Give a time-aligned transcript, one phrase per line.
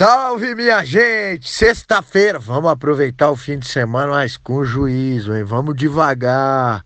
[0.00, 1.46] Salve minha gente!
[1.50, 5.44] Sexta-feira, vamos aproveitar o fim de semana, mas com juízo, hein?
[5.44, 6.82] Vamos devagar.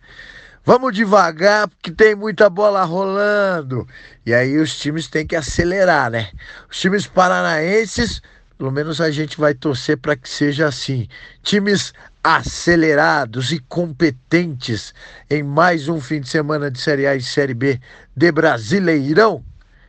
[0.64, 3.86] Vamos devagar porque tem muita bola rolando.
[4.26, 6.30] E aí os times têm que acelerar, né?
[6.68, 8.20] Os times paranaenses,
[8.58, 11.06] pelo menos a gente vai torcer para que seja assim.
[11.40, 11.92] Times
[12.24, 14.92] acelerados e competentes
[15.30, 17.80] em mais um fim de semana de Série A e Série B
[18.16, 19.44] de Brasileirão.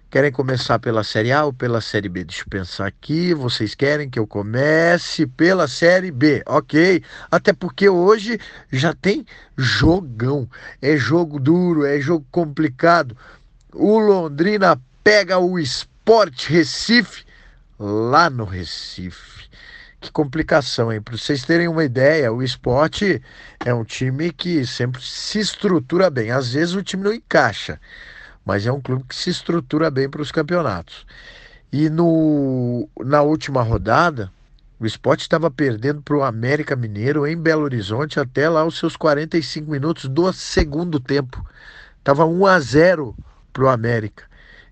[0.09, 2.23] Querem começar pela Série A ou pela Série B?
[2.23, 3.33] Deixa eu pensar aqui.
[3.33, 7.03] Vocês querem que eu comece pela Série B, ok?
[7.29, 8.39] Até porque hoje
[8.71, 9.25] já tem
[9.57, 10.47] jogão.
[10.81, 13.17] É jogo duro, é jogo complicado.
[13.73, 17.25] O Londrina pega o Sport Recife
[17.77, 19.49] lá no Recife.
[19.99, 21.01] Que complicação, hein?
[21.01, 23.21] Para vocês terem uma ideia, o esporte
[23.65, 26.31] é um time que sempre se estrutura bem.
[26.31, 27.81] Às vezes o time não encaixa
[28.45, 31.05] mas é um clube que se estrutura bem para os campeonatos.
[31.71, 34.31] E no, na última rodada,
[34.79, 38.95] o esporte estava perdendo para o América Mineiro em Belo Horizonte até lá os seus
[38.95, 41.43] 45 minutos do segundo tempo.
[41.97, 43.15] Estava 1 a 0
[43.51, 44.23] para o América.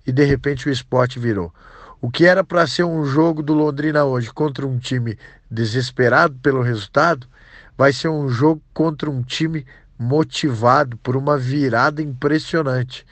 [0.05, 1.53] E de repente o esporte virou.
[1.99, 5.17] O que era para ser um jogo do Londrina hoje contra um time
[5.49, 7.25] desesperado pelo resultado,
[7.77, 9.65] vai ser um jogo contra um time
[9.97, 13.05] motivado por uma virada impressionante.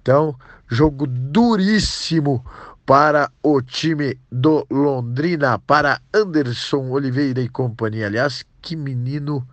[0.00, 0.34] Então,
[0.68, 2.44] jogo duríssimo
[2.86, 8.06] para o time do Londrina, para Anderson Oliveira e companhia.
[8.06, 9.46] Aliás, que menino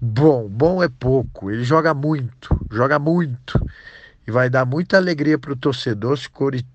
[0.00, 0.48] bom.
[0.48, 3.64] Bom é pouco, ele joga muito, joga muito.
[4.26, 6.28] E vai dar muita alegria para o torcedor se,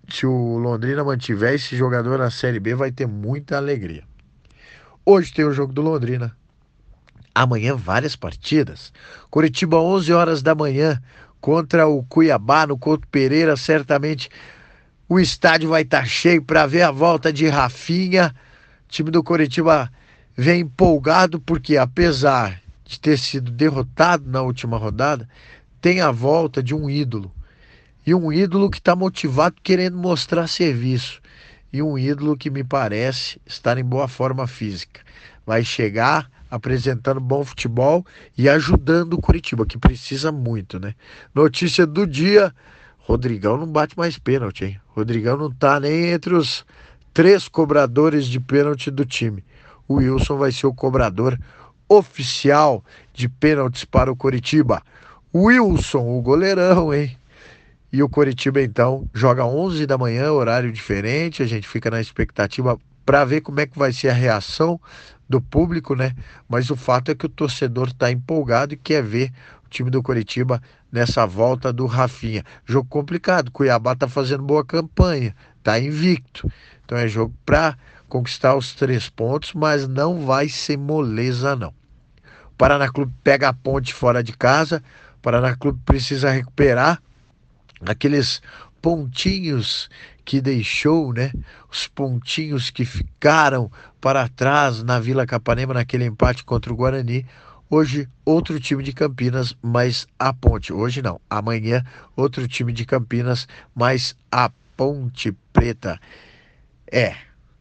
[0.09, 4.03] se o Londrina mantiver esse jogador na Série B, vai ter muita alegria.
[5.05, 6.35] Hoje tem o jogo do Londrina.
[7.35, 8.93] Amanhã várias partidas.
[9.29, 11.01] Curitiba 11 horas da manhã
[11.43, 14.29] contra o Cuiabá no Couto Pereira, certamente
[15.09, 18.33] o estádio vai estar tá cheio para ver a volta de Rafinha.
[18.87, 19.91] O time do Coritiba
[20.37, 25.27] vem empolgado porque apesar de ter sido derrotado na última rodada,
[25.81, 27.29] tem a volta de um ídolo.
[28.07, 31.21] E um ídolo que está motivado querendo mostrar serviço.
[31.73, 35.01] E um ídolo que me parece estar em boa forma física.
[35.45, 38.05] Vai chegar apresentando bom futebol
[38.37, 40.93] e ajudando o Curitiba, que precisa muito, né?
[41.33, 42.53] Notícia do dia:
[42.99, 44.81] Rodrigão não bate mais pênalti, hein?
[44.89, 46.63] Rodrigão não tá nem entre os
[47.13, 49.43] três cobradores de pênalti do time.
[49.87, 51.37] O Wilson vai ser o cobrador
[51.89, 52.83] oficial
[53.13, 54.81] de pênaltis para o Curitiba.
[55.33, 57.17] Wilson, o goleirão, hein?
[57.91, 61.43] E o Curitiba então joga 11 da manhã, horário diferente.
[61.43, 64.79] A gente fica na expectativa para ver como é que vai ser a reação
[65.27, 66.15] do público, né?
[66.47, 69.31] Mas o fato é que o torcedor está empolgado e quer ver
[69.65, 72.43] o time do Curitiba nessa volta do Rafinha.
[72.65, 76.51] Jogo complicado, Cuiabá está fazendo boa campanha, está invicto.
[76.85, 77.77] Então é jogo para
[78.07, 81.73] conquistar os três pontos, mas não vai ser moleza não.
[82.51, 84.83] O Paraná Clube pega a ponte fora de casa,
[85.17, 87.01] o Paraná Clube precisa recuperar
[87.83, 88.41] aqueles
[88.83, 89.89] pontinhos
[90.25, 91.31] que deixou, né?
[91.71, 93.71] Os pontinhos que ficaram
[94.01, 97.25] para trás na Vila Capanema naquele empate contra o Guarani.
[97.69, 100.73] Hoje, outro time de Campinas, mas a Ponte.
[100.73, 101.81] Hoje não, amanhã,
[102.13, 105.97] outro time de Campinas, mas a Ponte Preta.
[106.91, 107.15] É,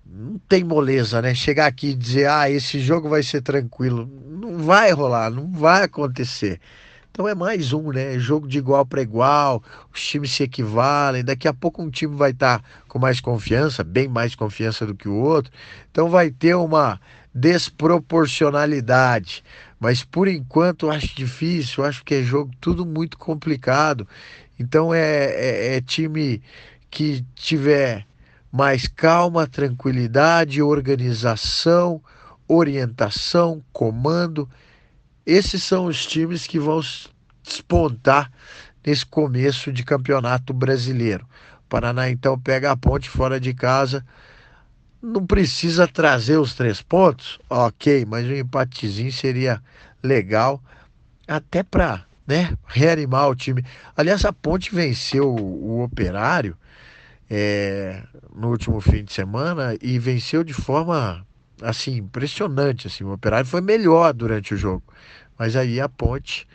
[0.05, 1.37] não tem moleza, né?
[1.37, 4.11] Chegar aqui e dizer, ah, esse jogo vai ser tranquilo.
[4.29, 6.61] Não vai rolar, não vai acontecer.
[7.13, 8.19] Então é mais um, né?
[8.19, 9.63] Jogo de igual para igual,
[9.93, 11.23] os times se equivalem.
[11.23, 14.95] Daqui a pouco um time vai estar tá com mais confiança, bem mais confiança do
[14.95, 15.53] que o outro.
[15.91, 16.99] Então vai ter uma
[17.35, 19.45] desproporcionalidade.
[19.79, 24.09] Mas por enquanto eu acho difícil, eu acho que é jogo tudo muito complicado.
[24.59, 26.43] Então é, é, é time
[26.91, 28.07] que tiver
[28.51, 32.01] mais calma, tranquilidade, organização,
[32.49, 34.49] orientação, comando
[35.27, 36.81] esses são os times que vão
[37.43, 38.31] despontar
[38.85, 41.27] nesse começo de campeonato brasileiro.
[41.65, 44.05] O Paraná então pega a ponte fora de casa.
[45.01, 49.61] Não precisa trazer os três pontos, ok, mas um empatezinho seria
[50.03, 50.63] legal,
[51.27, 53.65] até para né, reanimar o time.
[53.97, 56.57] Aliás, a ponte venceu o, operário
[57.29, 58.03] é,
[58.35, 61.27] no último fim de semana e venceu de forma
[61.63, 62.87] assim, impressionante.
[62.87, 64.83] Assim, o Operário foi melhor durante o jogo.
[65.39, 66.47] Mas aí a Ponte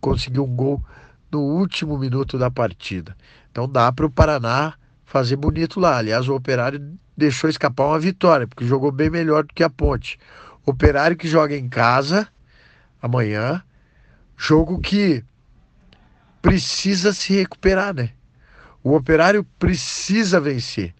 [0.00, 0.84] conseguiu um gol
[1.30, 3.16] no último minuto da partida.
[3.50, 4.74] Então dá para o Paraná
[5.04, 5.98] fazer bonito lá.
[5.98, 10.18] Aliás, o Operário deixou escapar uma vitória, porque jogou bem melhor do que a Ponte.
[10.64, 12.28] Operário que joga em casa
[13.00, 13.62] amanhã,
[14.36, 15.24] jogo que
[16.42, 18.10] precisa se recuperar, né?
[18.82, 20.94] O Operário precisa vencer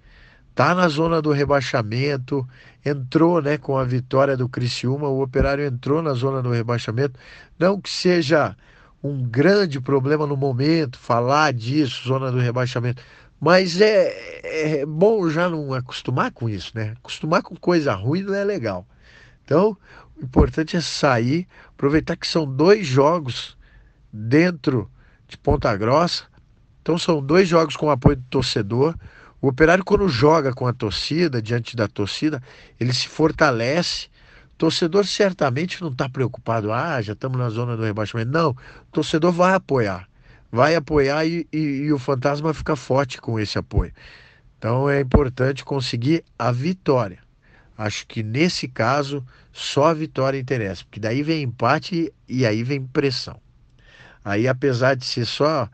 [0.58, 2.44] tá na zona do rebaixamento,
[2.84, 7.16] entrou, né, com a vitória do Criciúma, o Operário entrou na zona do rebaixamento.
[7.56, 8.56] Não que seja
[9.00, 13.00] um grande problema no momento falar disso, zona do rebaixamento,
[13.38, 16.96] mas é, é bom já não acostumar com isso, né?
[16.98, 18.84] Acostumar com coisa ruim não é legal.
[19.44, 19.76] Então,
[20.20, 23.56] o importante é sair, aproveitar que são dois jogos
[24.12, 24.90] dentro
[25.28, 26.24] de Ponta Grossa.
[26.82, 28.96] Então, são dois jogos com apoio do torcedor.
[29.40, 32.42] O operário, quando joga com a torcida, diante da torcida,
[32.78, 34.08] ele se fortalece.
[34.56, 38.32] Torcedor certamente não está preocupado, ah, já estamos na zona do rebaixamento.
[38.32, 38.56] Não,
[38.90, 40.08] torcedor vai apoiar.
[40.50, 43.92] Vai apoiar e, e, e o fantasma fica forte com esse apoio.
[44.58, 47.20] Então é importante conseguir a vitória.
[47.76, 52.84] Acho que nesse caso só a vitória interessa, porque daí vem empate e aí vem
[52.84, 53.40] pressão.
[54.24, 55.68] Aí, apesar de ser só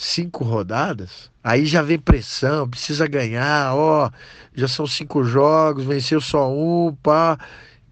[0.00, 4.10] cinco rodadas, aí já vem pressão, precisa ganhar, ó,
[4.54, 7.38] já são cinco jogos, venceu só um, pá.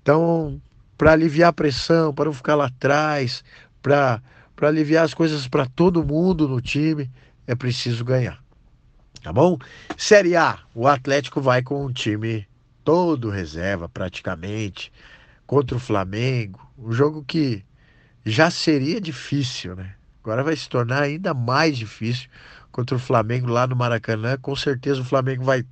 [0.01, 0.59] Então,
[0.97, 3.45] para aliviar a pressão, para não ficar lá atrás,
[3.83, 4.23] para
[4.63, 7.11] aliviar as coisas para todo mundo no time,
[7.47, 8.43] é preciso ganhar.
[9.23, 9.59] Tá bom?
[9.95, 12.49] Série A, o Atlético vai com um time
[12.83, 14.91] todo reserva praticamente
[15.47, 17.63] contra o Flamengo, um jogo que
[18.25, 19.98] já seria difícil, né?
[20.29, 22.29] Agora vai se tornar ainda mais difícil
[22.71, 24.37] contra o Flamengo lá no Maracanã.
[24.37, 25.65] Com certeza o Flamengo vai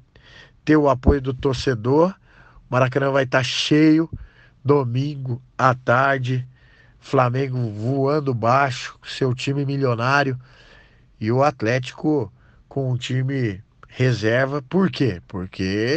[0.64, 2.14] ter o apoio do torcedor.
[2.66, 4.08] O Maracanã vai estar cheio
[4.64, 6.48] domingo à tarde.
[6.98, 10.40] Flamengo voando baixo, seu time milionário
[11.20, 12.32] e o Atlético
[12.66, 14.62] com um time reserva.
[14.62, 15.20] Por quê?
[15.28, 15.96] Porque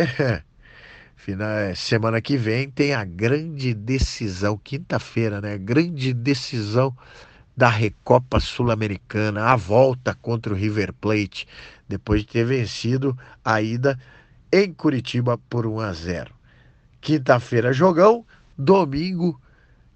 [1.78, 5.58] semana que vem tem a grande decisão, quinta-feira, né?
[5.58, 6.94] Grande decisão
[7.60, 11.46] da Recopa Sul-Americana, a volta contra o River Plate,
[11.90, 14.00] depois de ter vencido a ida
[14.50, 16.34] em Curitiba por 1 a 0.
[17.02, 18.26] Quinta-feira, jogão,
[18.58, 19.38] domingo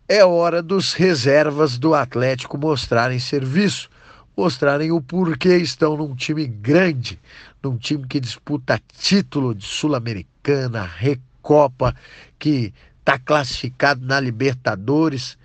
[0.09, 3.89] é hora dos reservas do Atlético mostrarem serviço,
[4.35, 7.17] mostrarem o porquê estão num time grande,
[7.63, 11.95] num time que disputa título de Sul-Americana, Recopa,
[12.37, 15.37] que está classificado na Libertadores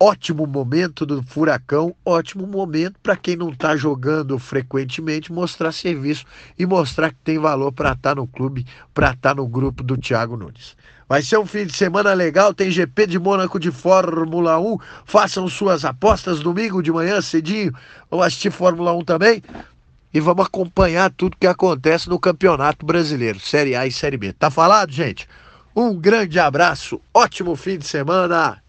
[0.00, 6.24] ótimo momento do Furacão, ótimo momento para quem não está jogando frequentemente mostrar serviço
[6.56, 8.64] e mostrar que tem valor para estar tá no clube,
[8.94, 10.76] para estar tá no grupo do Thiago Nunes.
[11.08, 14.78] Vai ser um fim de semana legal, tem GP de Mônaco de Fórmula 1.
[15.06, 17.72] Façam suas apostas domingo de manhã cedinho.
[18.10, 19.42] Vamos assistir Fórmula 1 também
[20.12, 24.34] e vamos acompanhar tudo que acontece no Campeonato Brasileiro, Série A e Série B.
[24.34, 25.26] Tá falado, gente?
[25.74, 28.62] Um grande abraço, ótimo fim de semana